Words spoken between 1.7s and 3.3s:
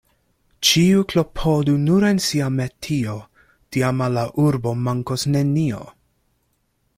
nur en sia metio,